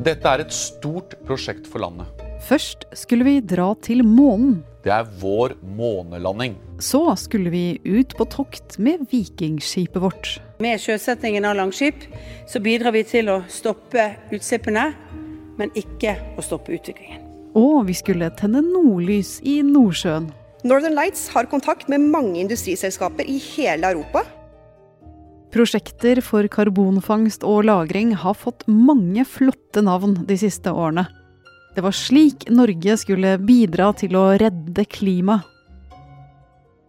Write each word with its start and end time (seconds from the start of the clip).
Dette 0.00 0.30
er 0.32 0.40
et 0.40 0.54
stort 0.54 1.12
prosjekt 1.28 1.66
for 1.68 1.82
landet. 1.82 2.08
Først 2.48 2.86
skulle 2.96 3.26
vi 3.26 3.34
dra 3.44 3.74
til 3.84 4.00
månen. 4.00 4.62
Det 4.80 4.94
er 4.94 5.04
vår 5.20 5.58
månelanding. 5.76 6.54
Så 6.80 7.02
skulle 7.20 7.52
vi 7.52 7.64
ut 7.84 8.14
på 8.16 8.24
tokt 8.32 8.78
med 8.80 9.04
vikingskipet 9.10 10.00
vårt. 10.00 10.38
Med 10.64 10.80
sjøsettingen 10.80 11.44
av 11.44 11.58
Langskip 11.58 12.06
så 12.48 12.64
bidrar 12.64 12.96
vi 12.96 13.04
til 13.04 13.28
å 13.28 13.42
stoppe 13.52 14.06
utslippene, 14.32 14.86
men 15.60 15.76
ikke 15.76 16.16
å 16.40 16.46
stoppe 16.48 16.72
utviklingen. 16.78 17.20
Og 17.60 17.84
vi 17.90 18.00
skulle 18.00 18.32
tenne 18.40 18.64
nordlys 18.64 19.36
i 19.44 19.58
Nordsjøen. 19.66 20.30
Northern 20.64 20.96
Lights 20.96 21.28
har 21.34 21.52
kontakt 21.52 21.92
med 21.92 22.08
mange 22.08 22.40
industriselskaper 22.40 23.28
i 23.28 23.36
hele 23.52 23.92
Europa. 23.92 24.24
Prosjekter 25.50 26.20
for 26.22 26.46
karbonfangst 26.46 27.42
og 27.42 27.64
-lagring 27.64 28.14
har 28.14 28.34
fått 28.34 28.66
mange 28.68 29.24
flotte 29.24 29.82
navn 29.82 30.26
de 30.26 30.36
siste 30.38 30.70
årene. 30.70 31.06
Det 31.74 31.82
var 31.82 31.94
slik 31.94 32.48
Norge 32.50 32.96
skulle 32.96 33.38
bidra 33.38 33.92
til 33.92 34.14
å 34.18 34.38
redde 34.38 34.84
klimaet. 34.84 35.42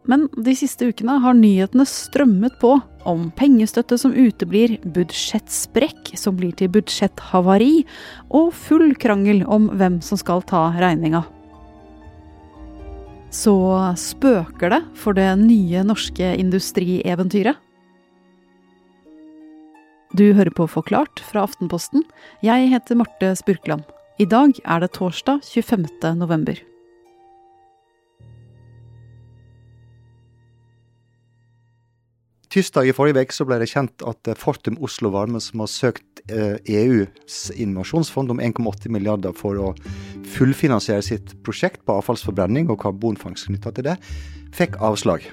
Men 0.10 0.26
de 0.34 0.54
siste 0.58 0.88
ukene 0.90 1.20
har 1.22 1.38
nyhetene 1.38 1.86
strømmet 1.86 2.58
på 2.62 2.74
om 3.06 3.28
pengestøtte 3.38 4.00
som 4.02 4.14
uteblir, 4.14 4.80
budsjettsprekk 4.82 6.14
som 6.18 6.38
blir 6.38 6.56
til 6.58 6.72
budsjetthavari, 6.74 7.86
og 8.34 8.50
full 8.54 8.96
krangel 8.96 9.44
om 9.46 9.70
hvem 9.78 10.02
som 10.02 10.18
skal 10.18 10.42
ta 10.42 10.72
regninga. 10.82 11.24
Så 13.32 13.56
spøker 13.96 14.74
det 14.74 14.82
for 14.98 15.14
det 15.14 15.30
nye 15.40 15.86
norske 15.88 16.34
industrieventyret? 16.36 17.62
Du 20.12 20.34
hører 20.36 20.52
på 20.52 20.66
Forklart 20.68 21.22
fra 21.24 21.46
Aftenposten. 21.48 22.02
Jeg 22.44 22.68
heter 22.68 22.98
Marte 23.00 23.30
Spurkland. 23.40 23.86
I 24.20 24.26
dag 24.28 24.58
er 24.68 24.84
det 24.84 24.92
torsdag 24.98 25.40
25. 25.48 25.86
november. 26.20 26.60
Tirsdag 32.52 32.92
i 32.92 32.92
forrige 32.92 33.24
uke 33.24 33.48
ble 33.48 33.62
det 33.64 33.72
kjent 33.72 34.04
at 34.04 34.34
Fortum 34.36 34.76
Oslo 34.84 35.14
Varme, 35.16 35.40
som 35.40 35.64
har 35.64 35.72
søkt 35.72 36.26
EUs 36.28 37.48
innovasjonsfond 37.56 38.36
om 38.36 38.44
1,8 38.44 38.92
milliarder 38.92 39.32
for 39.32 39.56
å 39.64 39.72
fullfinansiere 40.36 41.08
sitt 41.08 41.38
prosjekt 41.48 41.86
på 41.88 42.02
avfallsforbrenning 42.02 42.68
og 42.68 42.84
karbonfangst 42.84 43.48
knytta 43.48 43.72
til 43.80 43.94
det, 43.94 44.02
fikk 44.52 44.76
avslag. 44.84 45.24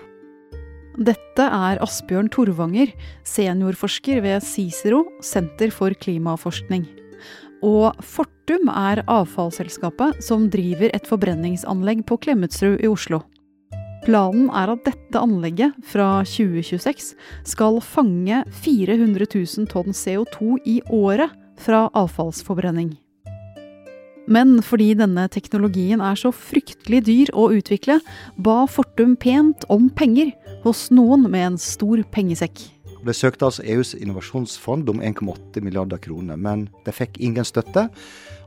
Dette 0.98 1.44
er 1.46 1.78
Asbjørn 1.78 2.26
Torvanger, 2.34 2.90
seniorforsker 3.22 4.18
ved 4.24 4.42
Cicero, 4.42 5.04
Senter 5.22 5.70
for 5.70 5.94
klimaforskning. 5.94 6.88
Og 7.62 7.94
Fortum 8.02 8.66
er 8.72 9.04
avfallsselskapet 9.06 10.18
som 10.26 10.48
driver 10.50 10.90
et 10.90 11.06
forbrenningsanlegg 11.06 12.02
på 12.08 12.18
Klemetsrud 12.26 12.82
i 12.82 12.90
Oslo. 12.90 13.22
Planen 14.08 14.48
er 14.50 14.74
at 14.74 14.86
dette 14.86 15.22
anlegget 15.22 15.74
fra 15.86 16.24
2026 16.26 17.14
skal 17.46 17.82
fange 17.84 18.42
400 18.62 19.26
000 19.34 19.70
tonn 19.70 19.94
CO2 19.94 20.56
i 20.66 20.80
året 20.90 21.30
fra 21.62 21.86
avfallsforbrenning. 21.98 22.96
Men 24.28 24.58
fordi 24.64 24.92
denne 24.98 25.24
teknologien 25.32 26.02
er 26.04 26.18
så 26.20 26.30
fryktelig 26.34 27.00
dyr 27.06 27.30
å 27.32 27.48
utvikle, 27.56 27.98
ba 28.36 28.66
Fortum 28.68 29.14
pent 29.16 29.64
om 29.72 29.88
penger 29.88 30.34
hos 30.64 30.88
noen 30.94 31.28
med 31.30 31.46
en 31.52 31.58
stor 31.62 32.02
pengesekk. 32.14 32.66
Det 33.06 33.14
søkte 33.14 33.46
altså 33.46 33.62
EUs 33.62 33.94
innovasjonsfond 33.94 34.88
om 34.90 35.00
1,8 35.02 35.62
milliarder 35.62 36.00
kroner, 36.02 36.36
men 36.36 36.66
de 36.84 36.92
fikk 36.92 37.18
ingen 37.22 37.46
støtte. 37.46 37.86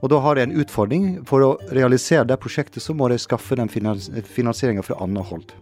Og 0.01 0.11
da 0.11 0.19
har 0.21 0.35
de 0.35 0.45
en 0.45 0.55
utfordring. 0.59 1.05
For 1.29 1.45
å 1.45 1.51
realisere 1.71 2.27
det 2.27 2.39
prosjektet, 2.41 2.83
så 2.83 2.93
må 2.97 3.07
de 3.09 3.19
skaffe 3.21 3.55
den 3.57 3.71
finansieringa 3.71 4.83
fra 4.85 4.99
annet 5.03 5.29
hold. 5.31 5.53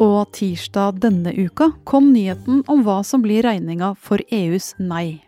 Og 0.00 0.30
tirsdag 0.32 1.02
denne 1.02 1.34
uka 1.36 1.72
kom 1.84 2.08
nyheten 2.14 2.62
om 2.72 2.86
hva 2.86 3.02
som 3.04 3.20
blir 3.24 3.44
regninga 3.44 3.92
for 4.00 4.22
EUs 4.32 4.72
nei. 4.80 5.20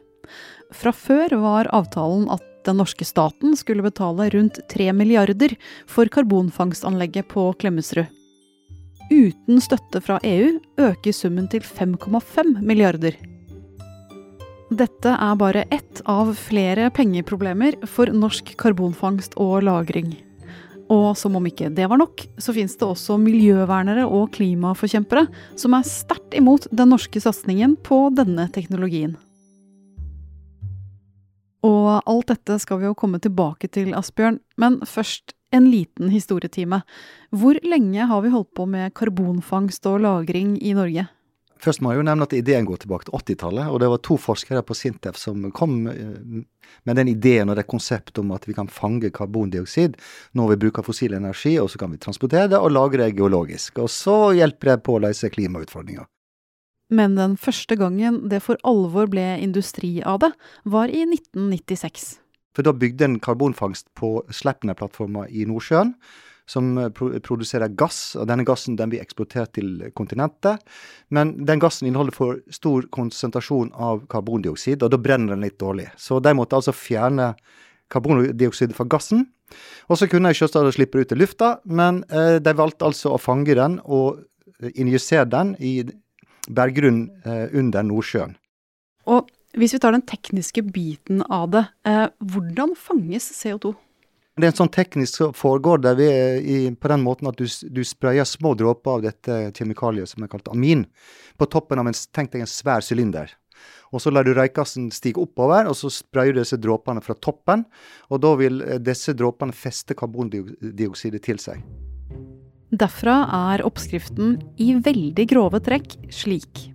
Fra 0.72 0.94
før 0.96 1.36
var 1.42 1.68
avtalen 1.76 2.24
at 2.32 2.46
den 2.64 2.78
norske 2.80 3.04
staten 3.04 3.56
skulle 3.58 3.84
betale 3.84 4.30
rundt 4.32 4.62
3 4.72 4.94
milliarder 4.96 5.52
for 5.90 6.08
karbonfangstanlegget 6.08 7.28
på 7.28 7.50
Klemetsrud. 7.60 8.21
Uten 9.10 9.60
støtte 9.60 10.00
fra 10.04 10.18
EU 10.22 10.58
øker 10.80 11.14
summen 11.16 11.48
til 11.50 11.64
5,5 11.66 12.60
milliarder. 12.62 13.16
Dette 14.72 15.10
er 15.12 15.36
bare 15.36 15.66
ett 15.74 16.00
av 16.08 16.30
flere 16.38 16.88
pengeproblemer 16.94 17.76
for 17.90 18.08
norsk 18.08 18.54
karbonfangst 18.56 19.34
og 19.36 19.62
-lagring. 19.62 20.14
Og 20.88 21.16
som 21.16 21.36
om 21.36 21.46
ikke 21.46 21.70
det 21.74 21.88
var 21.88 22.00
nok, 22.00 22.24
så 22.38 22.52
finnes 22.52 22.76
det 22.76 22.86
også 22.88 23.18
miljøvernere 23.20 24.06
og 24.06 24.32
klimaforkjempere 24.32 25.26
som 25.56 25.74
er 25.74 25.82
sterkt 25.88 26.34
imot 26.34 26.66
den 26.70 26.88
norske 26.88 27.20
satsingen 27.20 27.76
på 27.76 28.10
denne 28.16 28.48
teknologien. 28.52 29.16
Og 31.62 32.02
alt 32.06 32.32
dette 32.32 32.58
skal 32.58 32.80
vi 32.80 32.88
jo 32.88 32.94
komme 32.98 33.20
tilbake 33.22 33.68
til, 33.70 33.94
Asbjørn, 33.94 34.40
men 34.58 34.80
først 34.88 35.36
en 35.52 35.70
liten 35.70 36.12
historietime. 36.12 36.82
Hvor 37.30 37.58
lenge 37.62 38.06
har 38.08 38.22
vi 38.24 38.32
holdt 38.32 38.54
på 38.56 38.66
med 38.66 38.94
karbonfangst 38.94 39.86
og 39.86 40.00
-lagring 40.00 40.56
i 40.60 40.72
Norge? 40.74 41.08
Først 41.62 41.80
må 41.80 41.92
jeg 41.92 42.00
jo 42.00 42.06
nevne 42.08 42.26
at 42.26 42.32
ideen 42.34 42.66
går 42.66 42.80
tilbake 42.82 43.06
til 43.06 43.14
80-tallet. 43.14 43.68
Og 43.70 43.78
det 43.80 43.88
var 43.88 44.00
to 44.02 44.16
forskere 44.18 44.64
på 44.66 44.74
Sintef 44.74 45.16
som 45.16 45.44
kom 45.54 45.76
med 46.82 46.96
den 46.96 47.08
ideen 47.08 47.52
og 47.52 47.56
det 47.56 47.68
konseptet 47.70 48.18
om 48.18 48.32
at 48.34 48.48
vi 48.48 48.54
kan 48.56 48.68
fange 48.68 49.12
karbondioksid 49.14 49.94
når 50.34 50.48
vi 50.48 50.56
bruker 50.64 50.82
fossil 50.82 51.14
energi, 51.14 51.58
og 51.60 51.70
så 51.70 51.78
kan 51.78 51.92
vi 51.92 52.02
transportere 52.02 52.48
det 52.48 52.58
og 52.58 52.74
lagre 52.74 53.06
det 53.06 53.16
geologisk. 53.16 53.78
Og 53.78 53.90
så 53.90 54.32
hjelper 54.34 54.72
det 54.72 54.82
på 54.82 54.96
å 54.96 55.04
løse 55.06 55.30
klimautfordringer. 55.30 56.08
Men 56.92 57.14
den 57.16 57.38
første 57.40 57.78
gangen 57.78 58.28
det 58.28 58.42
for 58.44 58.58
alvor 58.68 59.06
ble 59.08 59.38
industri 59.40 60.02
av 60.04 60.18
det, 60.24 60.32
var 60.64 60.90
i 60.92 61.06
1996. 61.06 62.21
For 62.52 62.66
da 62.66 62.74
bygde 62.76 63.08
en 63.08 63.20
karbonfangst 63.22 63.88
på 63.98 64.20
Sleipner-plattforma 64.32 65.26
i 65.30 65.46
Nordsjøen, 65.48 65.94
som 66.52 66.74
produserer 66.92 67.72
gass. 67.78 68.16
og 68.18 68.26
Denne 68.28 68.44
gassen 68.44 68.76
den 68.76 68.90
blir 68.92 69.00
eksportert 69.00 69.54
til 69.56 69.86
kontinentet. 69.96 70.60
Men 71.08 71.36
den 71.46 71.62
gassen 71.62 71.88
inneholder 71.88 72.16
for 72.16 72.40
stor 72.52 72.88
konsentrasjon 72.92 73.70
av 73.72 74.04
karbondioksid, 74.12 74.82
og 74.82 74.92
da 74.92 75.00
brenner 75.00 75.36
den 75.36 75.46
litt 75.46 75.60
dårlig. 75.62 75.88
Så 75.96 76.20
de 76.20 76.34
måtte 76.36 76.58
altså 76.58 76.74
fjerne 76.76 77.32
karbondioksidet 77.92 78.76
fra 78.76 78.88
gassen. 78.90 79.26
Og 79.88 79.98
så 80.00 80.08
kunne 80.08 80.32
de 80.32 80.38
selvsagt 80.38 80.76
slippe 80.76 81.00
ut 81.00 81.12
i 81.12 81.18
lufta, 81.18 81.54
men 81.64 82.02
eh, 82.10 82.38
de 82.42 82.54
valgte 82.56 82.88
altså 82.88 83.14
å 83.14 83.20
fange 83.20 83.56
den 83.56 83.78
og 83.84 84.22
injisere 84.78 85.26
den 85.28 85.54
i 85.60 85.80
berggrunnen 86.48 87.10
eh, 87.24 87.48
under 87.58 87.84
Nordsjøen. 87.86 88.36
Og 89.10 89.28
hvis 89.58 89.74
vi 89.74 89.80
tar 89.82 89.92
den 89.92 90.04
tekniske 90.08 90.62
biten 90.72 91.22
av 91.28 91.50
det, 91.52 91.64
eh, 91.84 92.06
hvordan 92.20 92.76
fanges 92.78 93.28
CO2? 93.36 93.74
Det 94.36 94.46
er 94.46 94.48
en 94.48 94.60
sånn 94.62 94.72
teknisk 94.72 95.18
som 95.18 95.34
foregår 95.36 95.82
det 95.84 95.92
i, 96.40 96.56
på 96.72 96.88
den 96.88 97.02
måten 97.04 97.28
at 97.28 97.36
du, 97.36 97.44
du 97.68 97.82
sprayer 97.84 98.24
små 98.24 98.54
dråper 98.56 98.94
av 98.94 99.02
dette 99.04 99.36
kjemikaliet 99.52 100.08
som 100.08 100.24
er 100.24 100.30
kalt 100.32 100.48
amin, 100.48 100.86
på 101.36 101.48
toppen 101.52 101.82
av 101.82 101.90
en, 101.90 101.98
tenk 102.16 102.32
deg 102.32 102.46
en 102.46 102.48
svær 102.48 102.80
sylinder. 102.80 103.34
Og 103.92 104.00
så 104.00 104.08
lar 104.08 104.24
du 104.24 104.32
røykgassen 104.32 104.88
stige 104.94 105.20
oppover, 105.20 105.68
og 105.68 105.76
så 105.76 105.92
sprayer 105.92 106.32
du 106.32 106.40
disse 106.40 106.56
dråpene 106.56 107.04
fra 107.04 107.12
toppen. 107.12 107.66
Og 108.08 108.22
da 108.24 108.32
vil 108.40 108.62
eh, 108.64 108.80
disse 108.80 109.12
dråpene 109.12 109.52
feste 109.52 109.96
karbondioksidet 109.98 111.20
til 111.28 111.40
seg. 111.42 111.60
Derfra 112.72 113.18
er 113.52 113.66
oppskriften 113.68 114.38
i 114.56 114.72
veldig 114.80 115.28
grove 115.28 115.60
trekk 115.60 115.98
slik. 116.08 116.70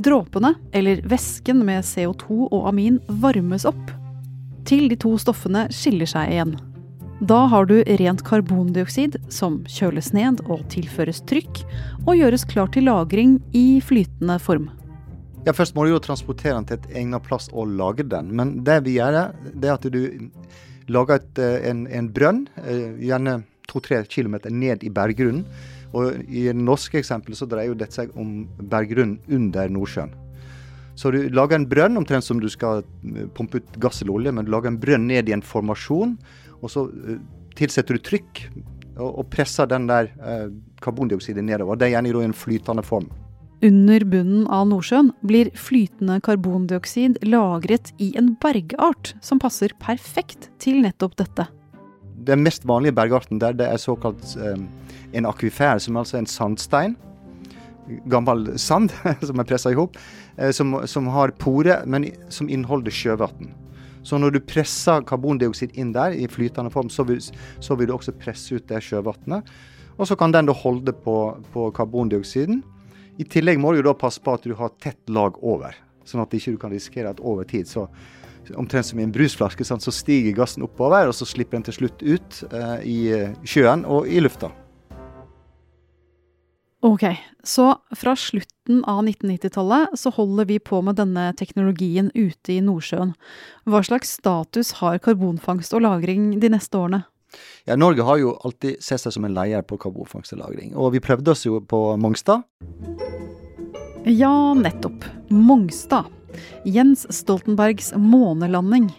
Dråpene, 0.00 0.54
eller 0.72 1.02
væsken 1.04 1.60
med 1.66 1.84
CO2 1.84 2.46
og 2.48 2.68
amin, 2.70 3.00
varmes 3.20 3.66
opp 3.68 3.90
til 4.64 4.86
de 4.88 4.96
to 4.96 5.12
stoffene 5.20 5.66
skiller 5.74 6.08
seg 6.08 6.32
igjen. 6.32 6.54
Da 7.20 7.42
har 7.52 7.66
du 7.68 7.82
rent 8.00 8.22
karbondioksid 8.24 9.18
som 9.32 9.58
kjøles 9.68 10.14
ned 10.16 10.40
og 10.46 10.62
tilføres 10.72 11.20
trykk, 11.28 11.60
og 12.06 12.16
gjøres 12.16 12.46
klar 12.48 12.70
til 12.72 12.88
lagring 12.88 13.36
i 13.52 13.82
flytende 13.84 14.38
form. 14.40 14.70
Ja, 15.44 15.52
Først 15.56 15.76
må 15.76 15.84
du 15.84 15.92
jo 15.92 16.00
transportere 16.00 16.56
den 16.56 16.68
til 16.68 16.80
et 16.80 16.88
egnet 17.02 17.26
plass 17.26 17.50
og 17.52 17.68
lagre 17.68 18.06
den. 18.08 18.32
Men 18.36 18.60
det 18.64 18.78
vi 18.86 18.96
gjør, 18.96 19.34
det 19.52 19.68
er 19.68 19.76
at 19.76 19.84
du 19.84 20.00
lager 20.88 21.20
et, 21.20 21.44
en, 21.68 21.84
en 21.92 22.08
brønn, 22.12 22.46
gjerne 23.00 23.42
to-tre 23.68 24.00
kilometer 24.08 24.52
ned 24.52 24.84
i 24.84 24.92
berggrunnen. 24.92 25.44
Og 25.96 26.20
I 26.30 26.48
norske 26.54 27.00
eksempel 27.00 27.34
så 27.38 27.48
dreier 27.50 27.72
jo 27.72 27.78
dette 27.78 27.96
seg 27.96 28.12
om 28.18 28.44
berggrunnen 28.70 29.18
under 29.32 29.70
Nordsjøen. 29.72 30.12
Så 31.00 31.12
du 31.14 31.22
lager 31.32 31.56
en 31.56 31.68
brønn, 31.70 31.96
omtrent 31.96 32.26
som 32.26 32.40
du 32.42 32.48
skal 32.52 32.82
pumpe 33.36 33.62
ut 33.62 33.78
gass 33.80 34.02
eller 34.02 34.18
olje, 34.18 34.34
men 34.36 34.44
du 34.44 34.52
lager 34.52 34.68
en 34.68 34.80
brønn 34.80 35.06
ned 35.08 35.30
i 35.30 35.34
en 35.36 35.44
formasjon, 35.46 36.18
og 36.60 36.68
så 36.68 36.84
tilsetter 37.56 37.96
du 37.96 38.04
trykk 38.04 38.42
og, 39.00 39.22
presser 39.32 39.70
den 39.70 39.86
der 39.88 40.10
karbondioksidet 40.84 41.44
nedover. 41.46 41.78
Det 41.80 41.88
er 41.88 41.94
gjerne 41.96 42.12
i 42.12 42.26
en 42.26 42.36
flytende 42.36 42.84
form. 42.84 43.08
Under 43.64 44.04
bunnen 44.08 44.46
av 44.48 44.66
Nordsjøen 44.70 45.10
blir 45.28 45.50
flytende 45.56 46.16
karbondioksid 46.24 47.18
lagret 47.28 47.92
i 48.00 48.14
en 48.16 48.34
bergart 48.40 49.14
som 49.24 49.40
passer 49.40 49.74
perfekt 49.80 50.48
til 50.60 50.80
nettopp 50.84 51.18
dette. 51.20 51.48
Den 52.26 52.42
mest 52.44 52.66
vanlige 52.68 52.96
bergarten 52.96 53.40
der 53.40 53.56
det 53.56 53.68
er 53.68 53.80
såkalt 53.80 54.34
um, 54.36 54.66
en 55.16 55.26
akvifær, 55.26 55.78
som 55.80 55.96
er 55.96 56.04
altså 56.04 56.18
en 56.18 56.28
sandstein. 56.28 56.96
Gammel 58.10 58.52
sand 58.60 58.92
som 59.28 59.40
er 59.40 59.48
pressa 59.48 59.72
i 59.72 59.78
hop. 59.78 59.96
eh, 60.36 60.50
som, 60.50 60.76
som, 60.86 61.08
har 61.08 61.32
pore, 61.38 61.80
men 61.86 62.10
som 62.28 62.48
inneholder 62.48 62.94
sjøvann. 62.94 63.50
Så 64.02 64.18
når 64.18 64.36
du 64.36 64.40
presser 64.40 65.02
karbondioksid 65.04 65.74
inn 65.76 65.92
der 65.92 66.14
i 66.16 66.28
flytende 66.30 66.70
form, 66.72 66.88
så 66.88 67.04
vil, 67.04 67.20
så 67.60 67.76
vil 67.76 67.90
du 67.90 67.94
også 67.96 68.16
presse 68.16 68.56
ut 68.56 68.68
det 68.68 68.80
sjøvannet. 68.84 69.48
Og 69.98 70.08
så 70.08 70.16
kan 70.16 70.32
den 70.32 70.48
da 70.48 70.56
holde 70.56 70.94
på, 70.96 71.16
på 71.52 71.66
karbondioksiden. 71.76 72.62
I 73.20 73.26
tillegg 73.28 73.60
må 73.60 73.74
du 73.76 73.82
da 73.84 73.92
passe 73.92 74.22
på 74.24 74.32
at 74.32 74.46
du 74.48 74.54
har 74.56 74.72
tett 74.80 75.00
lag 75.12 75.36
over, 75.44 75.76
sånn 76.08 76.22
at 76.22 76.32
du 76.32 76.38
ikke 76.38 76.56
kan 76.62 76.72
risikere 76.72 77.12
at 77.12 77.20
over 77.20 77.44
tid 77.44 77.68
så 77.68 77.84
Omtrent 78.56 78.88
som 78.88 78.98
i 78.98 79.04
en 79.06 79.12
brusflaske, 79.14 79.64
så 79.64 79.92
stiger 79.94 80.34
gassen 80.36 80.64
oppover, 80.66 81.10
og 81.10 81.14
så 81.14 81.28
slipper 81.28 81.58
den 81.58 81.68
til 81.68 81.80
slutt 81.82 82.02
ut 82.02 82.42
eh, 82.50 82.80
i 82.88 82.98
sjøen 83.46 83.84
og 83.86 84.08
i 84.10 84.22
lufta. 84.24 84.50
Ok, 86.80 87.04
så 87.44 87.74
fra 87.92 88.14
slutten 88.16 88.80
av 88.88 89.02
1990-tallet 89.04 89.98
så 90.00 90.12
holder 90.16 90.46
vi 90.48 90.56
på 90.64 90.78
med 90.80 90.96
denne 90.96 91.26
teknologien 91.36 92.08
ute 92.14 92.54
i 92.54 92.62
Nordsjøen. 92.64 93.12
Hva 93.68 93.82
slags 93.84 94.14
status 94.16 94.78
har 94.80 94.96
karbonfangst 95.04 95.76
og 95.76 95.84
-lagring 95.84 96.38
de 96.40 96.48
neste 96.48 96.80
årene? 96.80 97.02
Ja, 97.68 97.76
Norge 97.76 98.02
har 98.02 98.16
jo 98.18 98.32
alltid 98.44 98.80
sett 98.82 99.04
seg 99.04 99.12
som 99.12 99.24
en 99.28 99.36
leier 99.36 99.62
på 99.62 99.76
karbonfangst 99.76 100.32
og 100.32 100.40
-lagring. 100.40 100.72
Og 100.74 100.92
vi 100.92 101.04
prøvde 101.04 101.30
oss 101.30 101.44
jo 101.44 101.60
på 101.60 101.96
Mongstad. 101.96 102.42
Ja, 104.04 104.54
nettopp. 104.54 105.04
Mongstad. 105.28 106.04
Jens 106.64 107.06
Stoltenbergs 107.16 107.92
månelanding. 107.96 108.92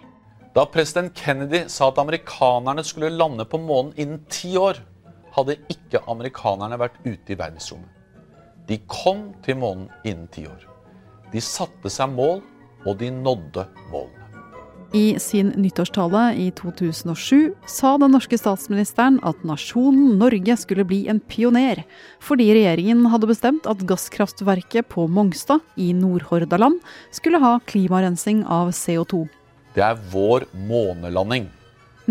Da 0.54 0.66
president 0.66 1.14
Kennedy 1.18 1.64
sa 1.68 1.88
at 1.90 1.98
amerikanerne 1.98 2.84
skulle 2.84 3.10
lande 3.10 3.46
på 3.46 3.58
månen 3.58 3.94
innen 3.96 4.22
ti 4.30 4.54
år, 4.58 4.78
hadde 5.34 5.58
ikke 5.74 6.04
amerikanerne 6.12 6.78
vært 6.78 7.00
ute 7.06 7.34
i 7.34 7.40
verdensrommet. 7.40 7.90
De 8.68 8.78
kom 8.86 9.32
til 9.42 9.58
månen 9.58 9.90
innen 10.06 10.28
ti 10.30 10.46
år. 10.46 10.68
De 11.34 11.42
satte 11.42 11.90
seg 11.90 12.12
mål, 12.14 12.44
og 12.86 12.98
de 13.00 13.10
nådde 13.10 13.66
målene. 13.90 14.21
I 14.94 15.20
sin 15.20 15.48
nyttårstale 15.48 16.34
i 16.36 16.50
2007 16.52 17.54
sa 17.66 17.94
den 17.98 18.12
norske 18.12 18.36
statsministeren 18.36 19.22
at 19.24 19.40
nasjonen 19.48 20.18
Norge 20.20 20.58
skulle 20.60 20.84
bli 20.84 21.06
en 21.08 21.22
pioner, 21.24 21.86
fordi 22.20 22.50
regjeringen 22.52 23.06
hadde 23.14 23.30
bestemt 23.30 23.70
at 23.72 23.86
gasskraftverket 23.88 24.90
på 24.92 25.08
Mongstad 25.08 25.64
i 25.80 25.94
Nordhordaland 25.96 26.84
skulle 27.16 27.40
ha 27.40 27.54
klimarensing 27.72 28.44
av 28.44 28.74
CO2. 28.76 29.24
Det 29.72 29.88
er 29.88 30.04
vår 30.12 30.50
månelanding. 30.68 31.48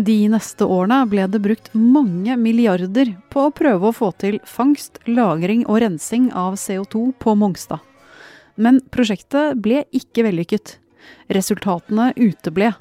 De 0.01 0.17
neste 0.33 0.65
årene 0.65 1.03
ble 1.05 1.29
det 1.29 1.45
brukt 1.45 1.69
mange 1.77 2.33
milliarder 2.33 3.13
på 3.29 3.45
å 3.45 3.53
prøve 3.53 3.91
å 3.91 3.93
få 3.93 4.09
til 4.17 4.41
fangst, 4.41 4.97
lagring 5.05 5.67
og 5.67 5.83
rensing 5.85 6.31
av 6.33 6.57
CO2 6.57 7.11
på 7.21 7.37
Mongstad. 7.37 7.85
Men 8.57 8.81
prosjektet 8.89 9.61
ble 9.61 9.85
ikke 9.93 10.25
vellykket. 10.25 10.79
Resultatene 11.29 12.11
uteble, 12.17 12.73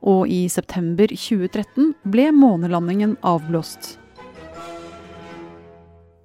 og 0.00 0.28
i 0.32 0.46
september 0.48 1.10
2013 1.12 1.94
ble 2.08 2.30
månelandingen 2.32 3.16
avblåst. 3.26 3.96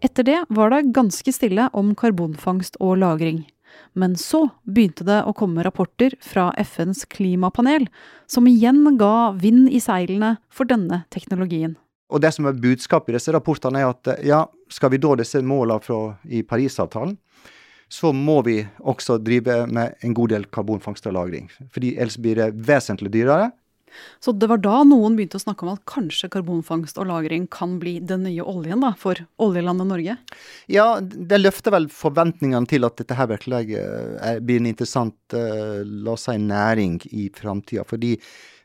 Etter 0.06 0.27
det 0.27 0.39
var 0.53 0.71
det 0.71 0.94
ganske 0.94 1.31
stille 1.33 1.69
om 1.74 1.95
karbonfangst 1.97 2.77
og 2.80 2.97
-lagring. 2.97 3.45
Men 3.94 4.15
så 4.15 4.50
begynte 4.63 5.03
det 5.03 5.24
å 5.24 5.33
komme 5.33 5.63
rapporter 5.63 6.13
fra 6.21 6.53
FNs 6.57 7.06
klimapanel, 7.06 7.88
som 8.27 8.48
igjen 8.48 8.98
ga 8.98 9.31
vind 9.31 9.69
i 9.69 9.80
seilene 9.80 10.38
for 10.50 10.65
denne 10.65 11.03
teknologien. 11.09 11.75
Og 12.09 12.21
Det 12.21 12.33
som 12.33 12.45
er 12.45 12.53
budskapet 12.53 13.09
i 13.09 13.18
disse 13.18 13.33
rapportene, 13.33 13.80
er 13.80 13.89
at 13.89 14.24
ja, 14.24 14.45
skal 14.69 14.89
vi 14.89 14.98
da 14.98 15.15
disse 15.15 15.41
målene 15.41 16.18
i 16.30 16.44
Parisavtalen, 16.44 17.18
så 17.89 18.11
må 18.13 18.41
vi 18.45 18.59
også 18.83 19.19
drive 19.21 19.65
med 19.67 19.99
en 20.03 20.15
god 20.17 20.33
del 20.33 20.45
karbonfangst 20.45 21.05
og 21.07 21.13
-lagring. 21.13 21.49
Fordi 21.71 21.95
ellers 21.97 22.17
blir 22.17 22.35
det 22.35 22.53
vesentlig 22.67 23.11
dyrere. 23.11 23.51
Så 24.19 24.31
det 24.31 24.49
var 24.49 24.59
da 24.59 24.81
noen 24.83 25.15
begynte 25.15 25.39
å 25.39 25.43
snakke 25.43 25.65
om 25.65 25.73
at 25.75 25.85
kanskje 25.87 26.29
karbonfangst 26.33 26.97
og 26.99 27.07
-lagring 27.07 27.47
kan 27.49 27.77
bli 27.79 27.99
den 27.99 28.23
nye 28.23 28.43
oljen 28.43 28.81
da, 28.81 28.93
for 28.97 29.15
oljelandet 29.39 29.87
Norge? 29.87 30.17
Ja, 30.67 30.99
det 30.99 31.39
løfter 31.39 31.71
vel 31.71 31.87
forventningene 31.87 32.67
til 32.67 32.83
at 32.83 32.97
dette 32.97 33.15
her 33.15 33.27
virkelig 33.27 33.77
eh, 33.77 34.39
blir 34.39 34.59
en 34.59 34.65
interessant 34.65 35.15
uh, 35.33 35.83
la 35.85 36.11
oss 36.11 36.27
si, 36.27 36.38
næring 36.38 36.99
i 37.11 37.29
framtida. 37.29 37.85
Fordi 37.88 38.17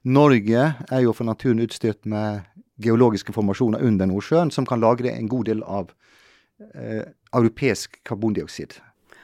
Norge 0.05 0.75
er 0.91 1.01
jo 1.05 1.13
for 1.13 1.25
naturen 1.25 1.61
utstyrt 1.61 2.07
med 2.07 2.43
geologiske 2.81 3.33
formasjoner 3.37 3.83
under 3.85 4.09
Nordsjøen 4.09 4.51
som 4.51 4.67
kan 4.67 4.81
lagre 4.81 5.13
en 5.13 5.29
god 5.29 5.51
del 5.51 5.63
av 5.63 5.91
eh, 6.75 7.05
europeisk 7.37 8.01
karbondioksid. 8.09 8.81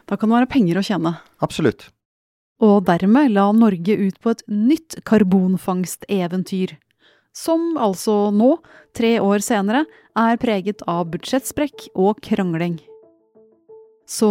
Da 0.06 0.16
kan 0.16 0.30
det 0.30 0.38
være 0.40 0.50
penger 0.50 0.78
å 0.78 0.86
tjene. 0.86 1.14
Absolutt. 1.42 1.88
Og 2.62 2.86
dermed 2.88 3.34
la 3.34 3.50
Norge 3.52 3.96
ut 3.98 4.18
på 4.22 4.32
et 4.32 4.42
nytt 4.48 4.98
karbonfangsteventyr. 5.08 6.76
Som 7.36 7.74
altså 7.76 8.30
nå, 8.32 8.54
tre 8.96 9.18
år 9.20 9.44
senere, 9.44 9.84
er 10.16 10.38
preget 10.40 10.80
av 10.88 11.10
budsjettsprekk 11.12 11.90
og 11.92 12.22
krangling. 12.24 12.78
Så 14.08 14.30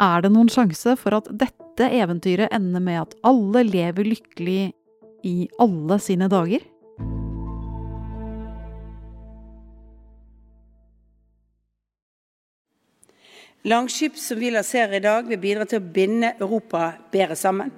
er 0.00 0.24
det 0.24 0.32
noen 0.34 0.50
sjanse 0.50 0.96
for 0.98 1.14
at 1.20 1.28
dette 1.30 1.90
eventyret 1.94 2.50
ender 2.56 2.82
med 2.82 3.04
at 3.04 3.14
alle 3.28 3.62
lever 3.68 4.08
lykkelig 4.08 4.72
i 5.28 5.36
alle 5.62 6.00
sine 6.02 6.26
dager? 6.32 6.64
Langskip 13.66 14.16
som 14.16 14.38
vi 14.38 14.50
lanserer 14.50 14.92
i 14.94 15.00
dag, 15.02 15.26
vil 15.26 15.38
bidra 15.42 15.64
til 15.66 15.80
å 15.80 15.86
binde 15.94 16.30
Europa 16.38 16.92
bedre 17.10 17.34
sammen. 17.36 17.72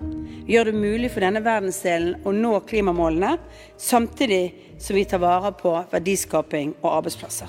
Vi 0.45 0.53
Gjør 0.53 0.69
det 0.69 0.75
mulig 0.77 1.09
for 1.09 1.25
denne 1.25 1.41
verdensdelen 1.41 2.19
å 2.29 2.35
nå 2.37 2.51
klimamålene, 2.69 3.39
samtidig 3.81 4.77
som 4.77 4.99
vi 4.99 5.07
tar 5.09 5.23
vare 5.23 5.55
på 5.57 5.73
verdiskaping 5.89 6.75
og 6.83 6.99
arbeidsplasser. 6.99 7.49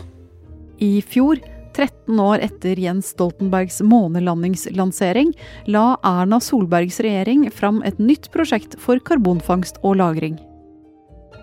I 0.79 1.01
fjor, 1.03 1.41
13 1.75 2.21
år 2.23 2.45
etter 2.47 2.79
Jens 2.79 3.11
Stoltenbergs 3.11 3.81
månelandingslansering, 3.83 5.35
la 5.67 5.97
Erna 6.07 6.39
Solbergs 6.39 7.01
regjering 7.03 7.49
fram 7.51 7.83
et 7.83 7.99
nytt 7.99 8.31
prosjekt 8.31 8.79
for 8.79 9.03
karbonfangst 9.11 9.83
og 9.83 9.99
-lagring. 9.99 10.39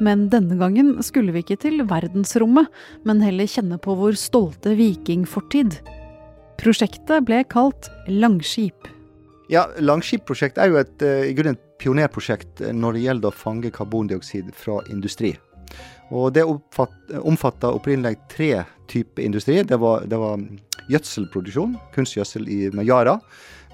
Men 0.00 0.28
denne 0.30 0.56
gangen 0.56 1.02
skulle 1.02 1.32
vi 1.32 1.42
ikke 1.42 1.60
til 1.60 1.82
verdensrommet, 1.82 2.66
men 3.04 3.20
heller 3.20 3.44
kjenne 3.44 3.78
på 3.78 3.94
vår 3.98 4.16
stolte 4.16 4.76
vikingfortid. 4.78 5.80
Prosjektet 6.58 7.22
ble 7.22 7.44
kalt 7.46 7.86
Langskip. 8.10 8.88
Ja, 9.48 9.68
Langskip-prosjektet 9.78 10.58
er 10.64 10.72
jo 10.72 10.80
et, 10.80 11.02
eh, 11.02 11.30
i 11.30 11.34
grunnen 11.34 11.54
et 11.54 11.78
pionerprosjekt 11.78 12.60
når 12.74 12.92
det 12.94 13.02
gjelder 13.04 13.30
å 13.30 13.38
fange 13.38 13.70
karbondioksid 13.70 14.50
fra 14.54 14.80
industri. 14.90 15.36
Og 16.10 16.32
Det 16.32 16.42
omfatta 16.42 17.70
opprinnelig 17.70 18.16
tre 18.28 18.64
typer 18.88 19.22
industri. 19.22 19.62
Det 19.62 19.78
var, 19.78 20.00
det 20.00 20.18
var 20.18 20.40
gjødselproduksjon, 20.88 21.76
kunstgjødsel 21.94 22.48
i 22.48 22.70
Yara. 22.84 23.20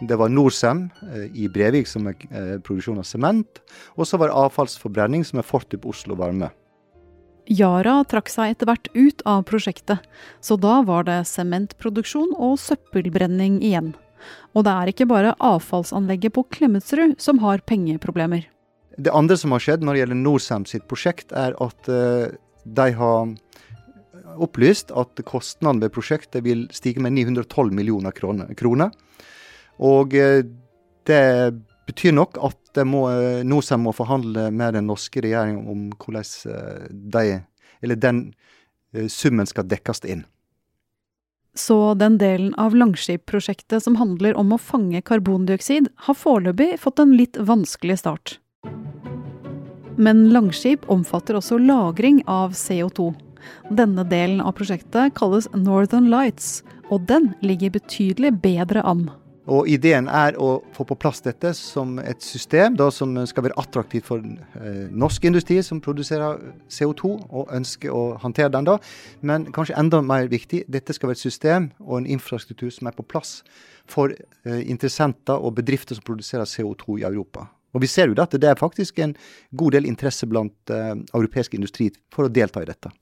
Det 0.02 0.18
var 0.18 0.28
Norcem 0.28 0.90
eh, 1.08 1.30
i 1.32 1.48
Brevik, 1.48 1.86
som 1.86 2.06
er 2.06 2.14
eh, 2.30 2.58
produksjon 2.58 2.98
av 2.98 3.04
sement. 3.04 3.62
Og 3.96 4.06
så 4.06 4.18
var 4.18 4.28
det 4.28 4.36
avfallsforbrenning, 4.36 5.24
som 5.24 5.38
er 5.38 5.46
Fortup 5.46 5.86
Oslo 5.86 6.14
Varme. 6.14 6.50
Yara 7.50 7.98
trakk 8.08 8.30
seg 8.32 8.54
etter 8.54 8.68
hvert 8.70 8.88
ut 8.94 9.20
av 9.28 9.42
prosjektet, 9.48 10.00
så 10.40 10.56
da 10.56 10.80
var 10.86 11.04
det 11.08 11.20
sementproduksjon 11.28 12.32
og 12.38 12.56
søppelbrenning 12.62 13.60
igjen. 13.60 13.92
Og 14.56 14.64
det 14.64 14.72
er 14.72 14.90
ikke 14.92 15.08
bare 15.10 15.34
avfallsanlegget 15.44 16.34
på 16.36 16.46
Klemetsrud 16.56 17.18
som 17.20 17.42
har 17.44 17.64
pengeproblemer. 17.68 18.46
Det 18.96 19.12
andre 19.12 19.36
som 19.36 19.52
har 19.52 19.62
skjedd 19.62 19.84
når 19.84 19.96
det 19.96 20.02
gjelder 20.04 20.20
Norcem 20.22 20.66
sitt 20.70 20.86
prosjekt, 20.88 21.34
er 21.34 21.56
at 21.60 21.90
uh, 21.90 22.30
de 22.64 22.88
har 22.96 23.34
opplyst 24.40 24.94
at 24.96 25.20
kostnadene 25.28 25.84
ved 25.84 25.94
prosjektet 25.94 26.44
vil 26.46 26.64
stige 26.74 27.02
med 27.02 27.16
912 27.18 27.74
millioner 27.74 28.14
kroner. 28.14 28.94
Og 29.82 30.14
uh, 30.14 30.40
det 31.04 31.24
betyr 31.90 32.14
nok 32.16 32.38
at 32.40 32.63
må, 32.82 33.06
som 33.62 33.84
må 33.86 33.94
forhandle 33.94 34.48
med 34.50 34.74
den 34.74 34.88
norske 34.90 35.22
regjeringen 35.22 35.68
om 35.70 35.88
hvordan 36.02 36.26
eh, 36.50 36.86
de, 36.90 37.40
eller 37.84 38.00
den 38.00 38.22
eh, 38.94 39.06
summen 39.06 39.46
skal 39.46 39.68
dekkes 39.70 40.02
inn. 40.04 40.24
Så 41.54 41.94
den 41.94 42.18
delen 42.18 42.54
av 42.58 42.74
Langskip-prosjektet 42.74 43.84
som 43.84 43.96
handler 44.00 44.34
om 44.34 44.50
å 44.52 44.58
fange 44.58 44.98
karbondioksid, 45.06 45.86
har 46.08 46.18
foreløpig 46.18 46.80
fått 46.82 46.98
en 46.98 47.14
litt 47.14 47.38
vanskelig 47.38 48.00
start. 48.02 48.38
Men 49.94 50.26
Langskip 50.34 50.88
omfatter 50.90 51.38
også 51.38 51.60
lagring 51.62 52.24
av 52.26 52.56
CO2. 52.58 53.12
Denne 53.70 54.02
delen 54.10 54.40
av 54.42 54.56
prosjektet 54.58 55.14
kalles 55.14 55.46
Northern 55.54 56.10
Lights, 56.10 56.64
og 56.90 57.06
den 57.06 57.30
ligger 57.44 57.76
betydelig 57.76 58.34
bedre 58.42 58.82
an. 58.82 59.06
Og 59.52 59.68
ideen 59.68 60.06
er 60.08 60.38
å 60.40 60.62
få 60.72 60.86
på 60.88 60.96
plass 60.96 61.20
dette 61.24 61.50
som 61.56 61.98
et 62.00 62.22
system 62.24 62.78
da, 62.80 62.86
som 62.94 63.12
skal 63.28 63.44
være 63.48 63.58
attraktivt 63.60 64.06
for 64.08 64.24
eh, 64.24 64.86
norsk 64.88 65.26
industri 65.28 65.58
som 65.66 65.82
produserer 65.84 66.40
CO2 66.72 67.10
og 67.28 67.52
ønsker 67.52 67.92
å 67.92 68.16
håndtere 68.22 68.54
den. 68.54 68.64
da. 68.70 68.78
Men 69.20 69.50
kanskje 69.52 69.76
enda 69.80 70.00
mer 70.00 70.30
viktig, 70.32 70.64
dette 70.72 70.96
skal 70.96 71.12
være 71.12 71.20
et 71.20 71.26
system 71.26 71.68
og 71.84 71.98
en 71.98 72.08
infrastruktur 72.16 72.72
som 72.72 72.88
er 72.88 72.96
på 72.96 73.04
plass 73.04 73.42
for 73.84 74.16
eh, 74.16 74.64
interessenter 74.64 75.36
og 75.36 75.58
bedrifter 75.60 75.98
som 75.98 76.08
produserer 76.08 76.48
CO2 76.48 77.02
i 77.02 77.06
Europa. 77.10 77.44
Og 77.74 77.82
vi 77.84 77.90
ser 77.90 78.08
jo 78.08 78.16
at 78.22 78.32
det 78.40 78.48
er 78.48 78.56
faktisk 78.56 79.00
en 79.02 79.12
god 79.52 79.76
del 79.76 79.90
interesse 79.90 80.28
blant 80.30 80.72
eh, 80.72 80.94
europeisk 81.12 81.58
industri 81.58 81.90
for 82.14 82.30
å 82.30 82.32
delta 82.32 82.64
i 82.64 82.70
dette. 82.70 82.92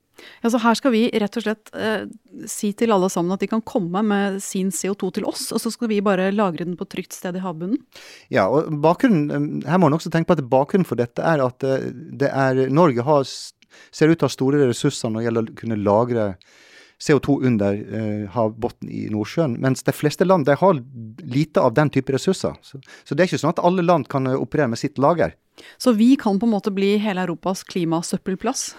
Ja, 0.43 0.49
så 0.49 0.59
Her 0.61 0.77
skal 0.77 0.93
vi 0.93 1.03
rett 1.19 1.37
og 1.39 1.45
slett 1.45 1.71
eh, 1.73 2.05
si 2.49 2.71
til 2.77 2.93
alle 2.93 3.09
sammen 3.11 3.33
at 3.35 3.43
de 3.43 3.49
kan 3.51 3.63
komme 3.65 4.03
med 4.05 4.39
sin 4.43 4.69
CO2 4.73 5.11
til 5.17 5.27
oss, 5.29 5.47
og 5.55 5.61
så 5.61 5.71
skal 5.73 5.91
vi 5.91 6.01
bare 6.05 6.31
lagre 6.35 6.67
den 6.67 6.77
på 6.79 6.87
trygt 6.89 7.15
sted 7.17 7.37
i 7.39 7.43
havbunnen? 7.43 7.81
Ja, 8.33 8.47
og 8.47 8.69
bakgrunnen, 8.83 9.63
her 9.65 9.79
må 9.79 9.89
man 9.89 9.97
også 9.97 10.13
tenke 10.13 10.31
på 10.31 10.37
at 10.37 10.49
bakgrunnen 10.51 10.87
for 10.87 10.99
dette 10.99 11.23
er 11.25 11.43
at 11.43 11.65
eh, 11.67 11.89
det 11.91 12.29
er, 12.29 12.65
Norge 12.73 13.05
har, 13.07 13.25
ser 13.25 14.11
ut 14.11 14.19
til 14.19 14.27
å 14.27 14.29
ha 14.29 14.37
store 14.37 14.67
ressurser 14.69 15.11
når 15.11 15.19
det 15.19 15.27
gjelder 15.29 15.49
å 15.49 15.57
kunne 15.63 15.81
lagre 15.81 16.27
CO2 17.03 17.39
under 17.49 17.73
eh, 17.73 18.29
havbunnen 18.31 18.91
i 18.91 19.07
Nordsjøen. 19.11 19.57
Mens 19.63 19.83
de 19.83 19.95
fleste 19.95 20.27
land 20.27 20.47
de 20.47 20.55
har 20.59 20.79
lite 21.23 21.61
av 21.61 21.73
den 21.75 21.91
type 21.91 22.13
ressurser. 22.15 22.55
Så, 22.61 22.79
så, 23.03 23.15
det 23.15 23.25
er 23.25 23.31
ikke 23.31 23.41
sånn 23.41 23.55
at 23.55 23.63
alle 23.65 23.83
land 23.83 24.07
kan 24.11 24.29
operere 24.37 24.71
med 24.71 24.79
sitt 24.79 25.01
lager. 25.01 25.35
Så 25.77 25.93
vi 25.97 26.13
kan 26.19 26.39
på 26.39 26.47
en 26.47 26.55
måte 26.55 26.71
bli 26.73 26.95
hele 27.01 27.25
Europas 27.25 27.65
klimasøppelplass? 27.67 28.71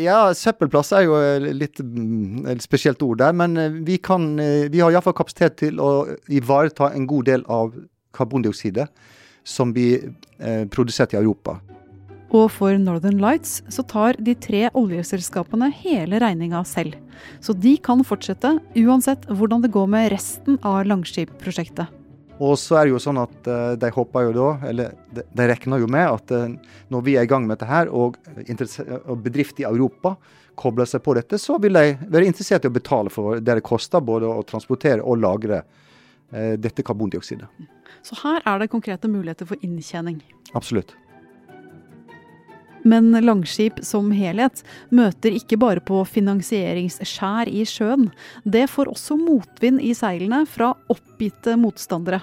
Ja, 0.00 0.30
søppelplass 0.32 0.88
er 0.96 1.04
jo 1.04 1.18
eh, 1.20 1.50
litt 1.52 1.82
mm, 1.84 2.46
et 2.48 2.64
spesielt 2.64 3.02
ord 3.04 3.20
der. 3.20 3.34
Men 3.36 3.58
eh, 3.60 3.74
vi, 3.84 3.98
kan, 4.00 4.38
eh, 4.40 4.70
vi 4.72 4.80
har 4.80 4.92
iallfall 4.92 5.16
kapasitet 5.18 5.58
til 5.60 5.82
å 5.84 6.06
ivareta 6.32 6.88
en 6.96 7.04
god 7.10 7.28
del 7.28 7.44
av 7.52 7.74
karbondioksidet 8.16 8.88
som 9.44 9.72
blir 9.74 10.12
produsert 10.70 11.14
i 11.14 11.18
Europa. 11.18 11.56
Og 12.30 12.44
for 12.52 12.76
Northern 12.78 13.18
Lights 13.20 13.56
så 13.72 13.82
tar 13.88 14.20
de 14.22 14.36
tre 14.38 14.66
oljeselskapene 14.78 15.70
hele 15.80 16.20
regninga 16.22 16.60
selv. 16.68 16.94
Så 17.42 17.56
de 17.56 17.74
kan 17.82 18.04
fortsette 18.06 18.54
uansett 18.78 19.26
hvordan 19.32 19.64
det 19.64 19.72
går 19.74 19.90
med 19.90 20.12
resten 20.14 20.60
av 20.62 20.84
Langskip-prosjektet. 20.86 22.01
Og 22.40 22.56
så 22.58 22.78
er 22.78 22.86
det 22.86 22.94
jo 22.94 23.00
sånn 23.02 23.20
at 23.20 23.48
uh, 23.50 23.74
de 23.78 23.90
håper 23.92 24.28
jo 24.28 24.32
da, 24.36 24.46
eller 24.70 24.94
de, 25.12 25.24
regner 25.36 25.82
jo 25.82 25.88
med 25.90 26.06
at 26.08 26.32
uh, 26.34 26.78
når 26.92 27.04
vi 27.06 27.16
er 27.18 27.26
i 27.26 27.30
gang 27.30 27.44
med 27.46 27.58
dette 27.58 27.68
her, 27.68 27.92
og, 27.92 28.16
bedrifter 29.22 29.64
i 29.64 29.68
Europa 29.68 30.16
kobler 30.58 30.88
seg 30.88 31.04
på 31.04 31.14
dette, 31.16 31.38
så 31.40 31.58
vil 31.60 31.76
de 31.76 31.94
være 32.12 32.28
interessert 32.28 32.64
i 32.64 32.70
å 32.70 32.74
betale 32.74 33.12
for 33.12 33.40
det 33.40 33.58
det 33.60 33.64
koster 33.66 34.04
både 34.04 34.28
å 34.28 34.42
transportere 34.48 35.04
og 35.04 35.20
lagre 35.22 35.62
uh, 35.62 36.54
dette 36.56 36.84
karbondioksidet. 36.86 37.48
Så 38.02 38.18
her 38.24 38.42
er 38.48 38.58
det 38.58 38.72
konkrete 38.72 39.10
muligheter 39.10 39.46
for 39.46 39.60
inntjening? 39.62 40.18
Absolutt. 40.58 40.96
Men 42.84 43.12
Langskip 43.24 43.80
som 43.86 44.10
helhet 44.14 44.64
møter 44.90 45.36
ikke 45.38 45.58
bare 45.60 45.82
på 45.84 46.02
finansieringsskjær 46.08 47.50
i 47.52 47.64
sjøen. 47.68 48.10
Det 48.44 48.66
får 48.70 48.90
også 48.90 49.16
motvind 49.20 49.82
i 49.82 49.94
seilene 49.94 50.42
fra 50.50 50.72
oppgitte 50.92 51.56
motstandere. 51.60 52.22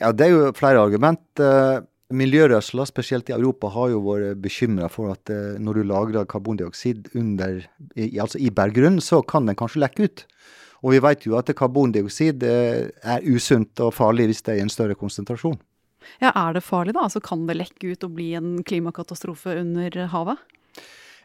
Ja, 0.00 0.12
Det 0.12 0.26
er 0.26 0.32
jo 0.34 0.52
flere 0.52 0.82
argument. 0.84 1.24
Miljørørsla, 2.14 2.84
spesielt 2.86 3.30
i 3.30 3.34
Europa, 3.34 3.66
har 3.74 3.90
jo 3.90 4.02
vært 4.04 4.38
bekymra 4.38 4.86
for 4.92 5.10
at 5.10 5.30
eh, 5.32 5.56
når 5.58 5.80
du 5.80 5.86
lagrer 5.90 6.28
karbondioksid 6.30 7.08
under, 7.18 7.64
altså 7.98 8.38
i 8.38 8.52
berggrunnen, 8.54 9.02
så 9.02 9.24
kan 9.26 9.48
den 9.48 9.58
kanskje 9.58 9.82
lekke 9.82 10.06
ut. 10.06 10.22
Og 10.84 10.94
vi 10.94 11.00
vet 11.02 11.26
jo 11.26 11.34
at 11.38 11.50
karbondioksid 11.58 12.46
eh, 12.46 12.92
er 13.02 13.26
usunt 13.26 13.82
og 13.82 13.90
farlig 13.96 14.28
hvis 14.30 14.44
det 14.46 14.54
er 14.54 14.60
i 14.60 14.66
en 14.66 14.70
større 14.70 14.94
konsentrasjon. 14.94 15.58
Ja, 16.20 16.32
Er 16.34 16.54
det 16.54 16.64
farlig, 16.64 16.94
da? 16.94 17.06
Altså, 17.06 17.20
Kan 17.20 17.46
det 17.46 17.56
lekke 17.56 17.92
ut 17.92 18.04
og 18.04 18.14
bli 18.14 18.34
en 18.34 18.62
klimakatastrofe 18.62 19.58
under 19.60 20.06
havet? 20.12 20.38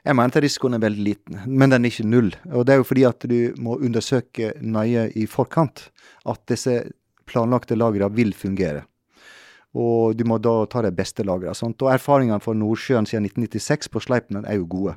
Jeg 0.01 0.17
at 0.17 0.35
risikoen 0.41 0.73
er 0.73 0.81
veldig 0.81 1.03
liten, 1.05 1.41
men 1.45 1.69
den 1.69 1.85
er 1.85 1.91
ikke 1.91 2.07
null. 2.09 2.31
Og 2.51 2.65
Det 2.65 2.73
er 2.73 2.77
jo 2.81 2.87
fordi 2.89 3.03
at 3.05 3.19
du 3.29 3.53
må 3.61 3.77
undersøke 3.77 4.53
nøye 4.59 5.11
i 5.13 5.27
forkant 5.29 5.91
at 6.25 6.41
disse 6.49 6.91
planlagte 7.29 7.77
lagrene 7.77 8.09
vil 8.15 8.33
fungere. 8.33 8.83
Og 9.77 10.17
du 10.17 10.25
må 10.25 10.39
da 10.41 10.65
ta 10.65 10.81
de 10.81 10.91
beste 10.91 11.23
lagrene. 11.23 11.53
Og 11.53 11.93
erfaringene 11.93 12.41
fra 12.41 12.53
Nordsjøen 12.53 13.05
siden 13.05 13.29
1996 13.29 13.91
på 13.93 14.01
Sleipner 14.01 14.43
er 14.43 14.57
jo 14.57 14.65
gode. 14.65 14.95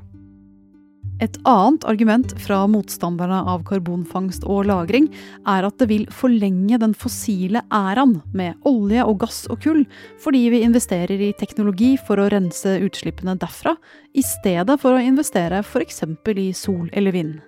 Et 1.23 1.37
annet 1.47 1.85
argument 1.87 2.33
fra 2.43 2.57
motstanderne 2.67 3.37
av 3.47 3.61
karbonfangst 3.63 4.43
og 4.51 4.65
-lagring 4.67 5.07
er 5.47 5.63
at 5.63 5.77
det 5.79 5.87
vil 5.87 6.03
forlenge 6.11 6.75
den 6.81 6.93
fossile 6.93 7.61
æraen 7.71 8.21
med 8.33 8.59
olje 8.67 9.05
og 9.05 9.19
gass 9.23 9.47
og 9.47 9.61
kull, 9.63 9.85
fordi 10.19 10.49
vi 10.51 10.63
investerer 10.67 11.15
i 11.15 11.31
teknologi 11.39 11.95
for 11.95 12.19
å 12.19 12.27
rense 12.27 12.67
utslippene 12.83 13.37
derfra, 13.39 13.77
i 14.13 14.21
stedet 14.21 14.79
for 14.81 14.91
å 14.91 14.99
investere 14.99 15.63
f.eks. 15.63 16.03
i 16.35 16.51
sol 16.51 16.89
eller 16.91 17.11
vind. 17.11 17.39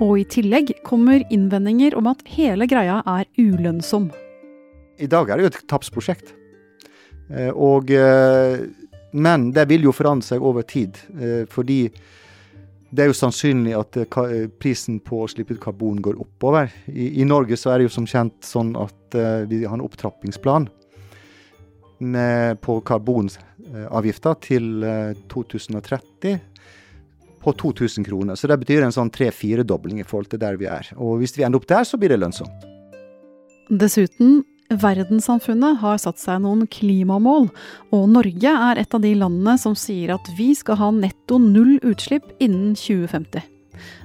Og 0.00 0.18
i 0.20 0.24
tillegg 0.24 0.74
kommer 0.84 1.24
innvendinger 1.30 1.96
om 1.96 2.06
at 2.06 2.20
hele 2.28 2.66
greia 2.66 3.00
er 3.06 3.24
ulønnsom. 3.38 4.10
I 5.00 5.06
dag 5.06 5.30
er 5.30 5.36
det 5.36 5.44
jo 5.44 5.52
et 5.54 5.68
tapsprosjekt. 5.68 6.34
Eh, 7.30 7.50
og 7.56 7.90
eh, 7.90 8.68
men 9.14 9.50
det 9.54 9.68
vil 9.70 9.86
jo 9.86 9.94
forandre 9.94 10.26
seg 10.26 10.42
over 10.42 10.64
tid, 10.66 10.98
eh, 11.14 11.44
fordi 11.50 11.86
det 12.94 13.02
er 13.02 13.10
jo 13.10 13.16
sannsynlig 13.16 13.74
at 13.78 13.98
eh, 14.00 14.16
eh, 14.24 14.46
prisen 14.50 14.98
på 15.02 15.20
å 15.22 15.28
slippe 15.30 15.54
ut 15.54 15.62
karbon 15.62 16.00
går 16.02 16.18
oppover. 16.22 16.72
I, 16.90 17.22
Norge 17.26 17.58
så 17.58 17.70
er 17.70 17.78
det 17.78 17.88
jo 17.88 17.94
som 17.94 18.08
kjent 18.10 18.42
sånn 18.46 18.74
at 18.78 19.14
vi 19.46 19.60
har 19.62 19.76
en 19.76 19.84
opptrappingsplan 19.84 20.66
med, 22.02 22.58
på 22.58 22.80
karbonavgifta 22.82 24.32
til 24.42 24.82
2030 25.30 26.40
på 27.44 27.54
2000 27.60 28.08
kroner. 28.08 28.34
Så 28.34 28.50
det 28.50 28.58
betyr 28.64 28.82
en 28.82 28.96
sånn 28.96 29.12
tre-firedobling 29.14 30.00
i 30.02 30.08
forhold 30.08 30.32
til 30.32 30.42
der 30.42 30.58
vi 30.58 30.66
er. 30.66 30.90
Og 30.98 31.20
hvis 31.22 31.36
vi 31.38 31.46
ender 31.46 31.62
opp 31.62 31.70
der, 31.70 31.86
så 31.86 32.00
blir 32.00 32.10
det 32.10 32.18
lønnsomt. 32.18 32.66
Dessuten 33.70 34.42
Verdenssamfunnet 34.72 35.80
har 35.82 35.98
satt 36.00 36.18
seg 36.18 36.40
noen 36.42 36.64
klimamål, 36.72 37.50
og 37.92 38.04
Norge 38.10 38.52
er 38.68 38.80
et 38.80 38.94
av 38.96 39.02
de 39.04 39.12
landene 39.18 39.58
som 39.60 39.76
sier 39.76 40.14
at 40.14 40.30
vi 40.38 40.52
skal 40.56 40.80
ha 40.80 40.92
netto 40.94 41.38
null 41.42 41.76
utslipp 41.84 42.30
innen 42.42 42.72
2050. 42.78 43.44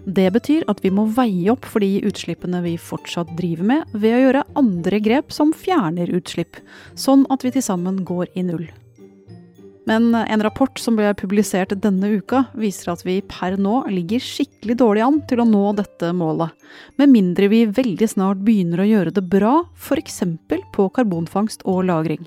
Det 0.09 0.27
betyr 0.33 0.65
at 0.71 0.81
vi 0.83 0.91
må 0.91 1.05
veie 1.15 1.51
opp 1.53 1.67
for 1.69 1.83
de 1.83 2.01
utslippene 2.07 2.61
vi 2.65 2.75
fortsatt 2.81 3.31
driver 3.37 3.71
med, 3.71 3.95
ved 3.95 4.17
å 4.17 4.21
gjøre 4.25 4.45
andre 4.59 4.99
grep 5.05 5.33
som 5.35 5.53
fjerner 5.55 6.11
utslipp, 6.15 6.59
sånn 6.97 7.25
at 7.31 7.45
vi 7.45 7.53
til 7.55 7.65
sammen 7.65 8.03
går 8.07 8.33
i 8.35 8.45
null. 8.49 8.67
Men 9.89 10.13
en 10.15 10.43
rapport 10.43 10.77
som 10.77 10.99
ble 10.99 11.09
publisert 11.17 11.71
denne 11.81 12.11
uka, 12.19 12.43
viser 12.53 12.91
at 12.93 13.01
vi 13.07 13.15
per 13.25 13.55
nå 13.57 13.87
ligger 13.89 14.21
skikkelig 14.21 14.75
dårlig 14.77 15.01
an 15.01 15.17
til 15.25 15.41
å 15.41 15.47
nå 15.49 15.63
dette 15.79 16.11
målet. 16.13 16.53
Med 17.01 17.09
mindre 17.09 17.49
vi 17.49 17.63
veldig 17.65 18.11
snart 18.11 18.43
begynner 18.45 18.83
å 18.83 18.85
gjøre 18.85 19.15
det 19.15 19.25
bra, 19.31 19.63
f.eks. 19.73 20.21
på 20.75 20.89
karbonfangst 20.93 21.65
og 21.65 21.87
-lagring. 21.89 22.21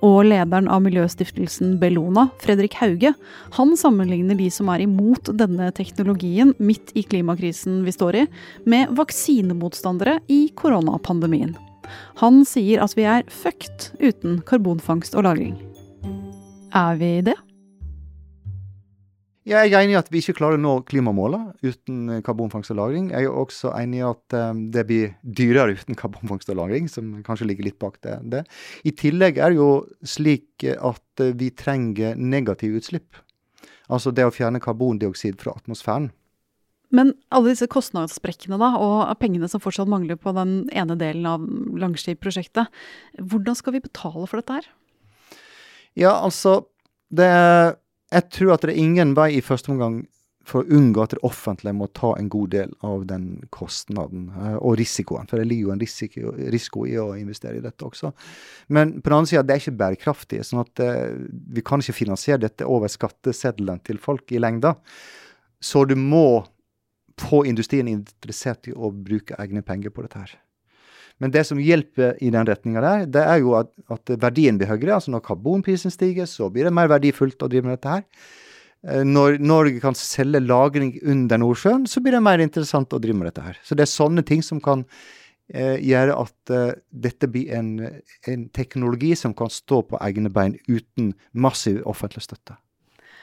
Og 0.00 0.24
lederen 0.24 0.70
av 0.72 0.80
miljøstiftelsen 0.80 1.76
Bellona, 1.78 2.30
Fredrik 2.40 2.78
Hauge, 2.80 3.12
han 3.52 3.76
sammenligner 3.76 4.38
de 4.38 4.48
som 4.48 4.72
er 4.72 4.80
imot 4.80 5.28
denne 5.36 5.68
teknologien 5.76 6.54
midt 6.56 6.96
i 6.96 7.02
klimakrisen 7.04 7.84
vi 7.84 7.92
står 7.92 8.22
i, 8.22 8.26
med 8.64 8.88
vaksinemotstandere 8.96 10.22
i 10.28 10.48
koronapandemien. 10.56 11.52
Han 12.24 12.46
sier 12.48 12.80
at 12.80 12.96
vi 12.96 13.04
er 13.04 13.28
fucked 13.28 13.92
uten 14.00 14.40
karbonfangst 14.40 15.14
og 15.14 15.24
-lagring. 15.24 15.69
Er 16.70 16.98
vi 17.00 17.18
det? 17.26 17.34
Jeg 19.48 19.72
er 19.72 19.80
enig 19.80 19.96
i 19.96 19.98
at 19.98 20.10
vi 20.12 20.20
ikke 20.20 20.36
klarer 20.38 20.58
å 20.58 20.62
nå 20.62 20.72
klimamålene 20.86 21.56
uten 21.64 22.12
eh, 22.12 22.20
karbonfangst 22.22 22.70
og 22.70 22.76
-lagring. 22.78 23.08
Jeg 23.10 23.26
er 23.26 23.34
også 23.34 23.72
enig 23.74 23.98
i 23.98 24.04
at 24.06 24.36
um, 24.36 24.60
det 24.70 24.84
blir 24.86 25.16
dyrere 25.24 25.74
uten 25.74 25.96
karbonfangst 25.98 26.52
og 26.52 26.60
-lagring, 26.60 26.86
som 26.92 27.22
kanskje 27.26 27.48
ligger 27.48 27.64
litt 27.64 27.78
bak 27.80 27.98
det. 28.02 28.18
det. 28.22 28.44
I 28.84 28.92
tillegg 28.92 29.38
er 29.38 29.50
det 29.50 29.56
jo 29.56 29.86
slik 30.04 30.62
at 30.62 31.24
uh, 31.24 31.32
vi 31.34 31.50
trenger 31.50 32.14
negative 32.14 32.78
utslipp. 32.78 33.16
Altså 33.88 34.14
det 34.14 34.28
å 34.28 34.30
fjerne 34.30 34.60
karbondioksid 34.60 35.40
fra 35.40 35.56
atmosfæren. 35.56 36.12
Men 36.90 37.14
alle 37.30 37.54
disse 37.54 37.66
kostnadssprekkene 37.70 38.58
da, 38.58 38.76
og 38.78 39.18
pengene 39.18 39.48
som 39.48 39.62
fortsatt 39.62 39.88
mangler 39.90 40.18
på 40.18 40.34
den 40.34 40.68
ene 40.70 40.98
delen 40.98 41.26
av 41.26 41.42
Langskip-prosjektet, 41.80 42.66
hvordan 43.18 43.54
skal 43.58 43.74
vi 43.74 43.82
betale 43.82 44.26
for 44.26 44.42
dette 44.42 44.58
her? 44.60 44.70
Ja, 45.98 46.14
altså 46.20 46.64
det, 47.10 47.26
Jeg 48.10 48.30
tror 48.30 48.54
at 48.54 48.64
det 48.66 48.74
er 48.74 48.82
ingen 48.82 49.14
vei 49.18 49.32
i 49.36 49.44
første 49.44 49.72
omgang 49.72 50.02
for 50.46 50.64
å 50.64 50.76
unngå 50.76 51.02
at 51.04 51.14
det 51.14 51.20
offentlige 51.26 51.76
må 51.76 51.86
ta 51.94 52.12
en 52.18 52.30
god 52.32 52.50
del 52.54 52.72
av 52.86 53.04
den 53.10 53.26
kostnaden 53.54 54.28
uh, 54.34 54.56
og 54.56 54.78
risikoen. 54.80 55.28
For 55.30 55.38
det 55.38 55.46
ligger 55.50 55.68
jo 55.68 55.74
en 55.74 55.82
risiko, 55.82 56.34
risiko, 56.54 56.86
i 56.88 56.96
å 56.98 57.10
investere 57.18 57.60
i 57.60 57.64
dette 57.64 57.86
også. 57.86 58.12
Men 58.74 58.96
på 58.98 59.12
den 59.12 59.18
andre 59.18 59.30
sida, 59.30 59.44
det 59.46 59.54
er 59.54 59.62
ikke 59.62 59.78
bærekraftig. 59.82 60.42
sånn 60.46 60.64
at 60.64 60.82
uh, 60.82 61.12
vi 61.54 61.64
kan 61.66 61.84
ikke 61.84 61.98
finansiere 62.00 62.42
dette 62.46 62.66
over 62.66 62.90
skatteseddelen 62.90 63.82
til 63.86 64.00
folk 64.02 64.32
i 64.34 64.42
lengda. 64.42 64.74
Så 65.60 65.84
du 65.86 65.94
må 65.98 66.42
få 67.20 67.44
industrien 67.46 67.90
interessert 67.92 68.70
i 68.70 68.74
å 68.74 68.90
bruke 68.90 69.36
egne 69.38 69.62
penger 69.66 69.92
på 69.92 70.06
dette 70.06 70.24
her. 70.24 70.38
Men 71.20 71.32
det 71.34 71.44
som 71.48 71.60
hjelper 71.60 72.16
i 72.24 72.30
den 72.32 72.48
retninga 72.48 72.82
der, 72.84 73.06
det 73.18 73.22
er 73.22 73.40
jo 73.42 73.54
at, 73.58 73.72
at, 73.92 74.12
verdien 74.22 74.58
blir 74.60 74.70
høyere. 74.70 74.96
altså 74.96 75.12
Når 75.12 75.24
karbonprisen 75.26 75.92
stiger, 75.92 76.28
så 76.28 76.48
blir 76.52 76.66
det 76.66 76.74
mer 76.74 76.88
verdifullt 76.90 77.44
å 77.44 77.50
drive 77.50 77.68
med 77.68 77.76
dette 77.76 77.96
her. 77.98 78.06
Eh, 78.88 79.02
når 79.04 79.36
Norge 79.44 79.82
kan 79.82 79.96
selge 79.98 80.40
lagring 80.40 80.94
under 81.04 81.42
Nordsjøen, 81.42 81.84
så 81.90 82.00
blir 82.00 82.16
det 82.16 82.24
mer 82.24 82.40
interessant 82.40 82.96
å 82.96 83.02
drive 83.02 83.20
med 83.20 83.28
dette 83.28 83.44
her. 83.44 83.60
Så 83.64 83.76
det 83.76 83.84
er 83.84 83.92
sånne 83.92 84.24
ting 84.24 84.40
som 84.46 84.62
kan 84.64 84.86
eh, 85.52 85.76
gjøre 85.84 86.16
at 86.24 86.54
eh, 86.56 86.72
dette 86.88 87.28
blir 87.28 87.52
en, 87.58 87.74
en 88.24 88.48
teknologi 88.56 89.12
som 89.18 89.36
kan 89.36 89.52
stå 89.52 89.84
på 89.92 90.00
egne 90.00 90.32
bein 90.32 90.56
uten 90.70 91.12
massiv 91.36 91.84
offentlig 91.84 92.24
støtte. 92.24 92.56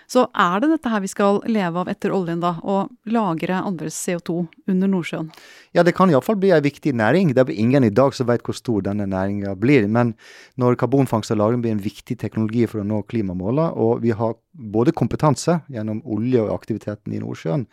Så 0.08 0.24
er 0.40 0.62
det 0.64 0.70
dette 0.72 0.88
her 0.88 1.02
vi 1.04 1.10
skal 1.12 1.42
leve 1.52 1.82
av 1.82 1.90
etter 1.92 2.14
oljen, 2.16 2.40
da? 2.40 2.54
Å 2.64 2.86
lagre 3.12 3.58
andres 3.60 3.98
CO2 4.00 4.38
under 4.72 4.88
Nordsjøen? 4.88 5.28
Ja, 5.76 5.84
det 5.84 5.98
kan 5.98 6.08
iallfall 6.08 6.40
bli 6.40 6.54
en 6.56 6.64
viktig 6.64 6.94
næring. 6.96 7.34
Det 7.36 7.44
er 7.44 7.52
ingen 7.52 7.84
i 7.84 7.92
dag 7.92 8.16
som 8.16 8.30
vet 8.30 8.46
hvor 8.48 8.56
stor 8.56 8.86
denne 8.88 9.04
næringa 9.12 9.58
blir. 9.60 9.90
Men 9.92 10.16
når 10.56 10.80
karbonfangst 10.80 11.36
og 11.36 11.42
-lagring 11.42 11.62
blir 11.62 11.76
en 11.76 11.84
viktig 11.84 12.18
teknologi 12.24 12.66
for 12.72 12.80
å 12.80 12.88
nå 12.88 13.02
klimamåla, 13.04 13.74
og 13.76 14.02
vi 14.02 14.16
har 14.16 14.36
både 14.54 14.96
kompetanse 14.96 15.60
gjennom 15.68 16.02
olje 16.06 16.42
og 16.42 16.56
aktiviteten 16.56 17.14
i 17.14 17.20
Nordsjøen, 17.20 17.68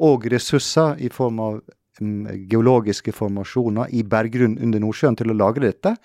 og 0.00 0.26
ressurser 0.26 0.98
i 0.98 1.08
form 1.08 1.40
av 1.40 1.60
um, 2.00 2.26
geologiske 2.26 3.12
formasjoner 3.12 3.94
i 3.94 4.02
berggrunn 4.02 4.58
under 4.58 4.80
Nordsjøen 4.80 5.16
til 5.16 5.30
å 5.30 5.38
lagre 5.46 5.70
dette, 5.70 5.96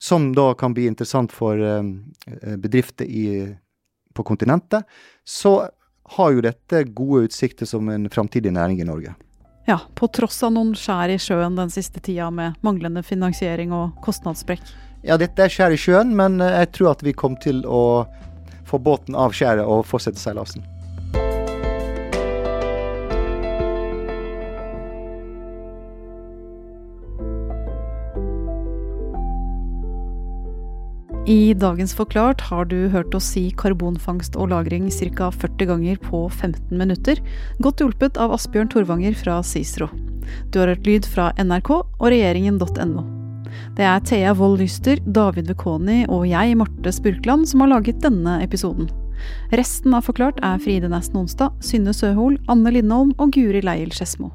som 0.00 0.32
da 0.32 0.54
kan 0.54 0.72
bli 0.72 0.86
interessant 0.86 1.32
for 1.32 1.58
um, 1.58 2.14
bedrifter 2.62 3.04
i 3.04 3.58
på 4.18 4.26
kontinentet, 4.26 4.84
så 5.24 5.68
har 6.18 6.34
jo 6.34 6.44
dette 6.44 6.84
gode 6.96 7.28
utsikter 7.28 7.68
som 7.68 7.88
en 7.92 8.08
framtidig 8.10 8.52
næring 8.56 8.80
i 8.82 8.88
Norge. 8.88 9.14
Ja, 9.68 9.80
på 9.94 10.08
tross 10.08 10.40
av 10.46 10.54
noen 10.54 10.72
skjær 10.78 11.12
i 11.12 11.18
sjøen 11.20 11.58
den 11.58 11.72
siste 11.72 12.00
tida 12.00 12.30
med 12.32 12.56
manglende 12.64 13.02
finansiering 13.04 13.74
og 13.76 13.98
kostnadssprekk. 14.04 14.64
Ja, 15.04 15.18
dette 15.20 15.44
er 15.44 15.52
skjær 15.52 15.74
i 15.76 15.80
sjøen, 15.80 16.14
men 16.16 16.40
jeg 16.40 16.72
tror 16.72 16.94
at 16.94 17.04
vi 17.04 17.12
kom 17.12 17.36
til 17.42 17.60
å 17.68 18.06
få 18.68 18.80
båten 18.80 19.16
av 19.16 19.36
skjæret 19.36 19.68
og 19.68 19.84
fortsette 19.88 20.20
seilasen. 20.20 20.64
I 31.28 31.52
dagens 31.52 31.92
Forklart 31.92 32.40
har 32.48 32.64
du 32.64 32.86
hørt 32.88 33.12
oss 33.12 33.26
si 33.34 33.50
karbonfangst 33.52 34.36
og 34.40 34.48
-lagring 34.48 34.86
ca. 34.88 35.28
40 35.30 35.66
ganger 35.66 35.96
på 36.00 36.22
15 36.30 36.78
minutter, 36.78 37.20
godt 37.60 37.82
hjulpet 37.82 38.16
av 38.16 38.32
Asbjørn 38.32 38.70
Torvanger 38.72 39.12
fra 39.12 39.42
Cicero. 39.42 39.90
Du 40.50 40.58
har 40.58 40.68
hørt 40.68 40.86
lyd 40.86 41.04
fra 41.04 41.32
NRK 41.36 41.70
og 41.70 42.08
regjeringen.no. 42.08 43.04
Det 43.76 43.84
er 43.84 44.00
Thea 44.00 44.32
Wold 44.32 44.60
Lyster, 44.60 44.96
David 45.04 45.48
Vekoni 45.48 46.06
og 46.08 46.26
jeg, 46.26 46.56
Marte 46.56 46.92
Spurkland, 46.92 47.46
som 47.46 47.60
har 47.60 47.74
laget 47.76 48.00
denne 48.00 48.42
episoden. 48.42 48.88
Resten 49.52 49.92
av 49.92 50.08
Forklart 50.08 50.40
er 50.42 50.56
Fride 50.56 50.88
Nesten 50.88 51.20
Onsdag, 51.20 51.52
Synne 51.60 51.92
Søhol, 51.92 52.38
Anne 52.48 52.72
Lindholm 52.72 53.12
og 53.18 53.32
Guri 53.32 53.60
Leiel 53.60 53.92
Skedsmo. 53.92 54.32